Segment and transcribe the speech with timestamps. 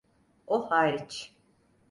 [0.47, 1.33] O hariç.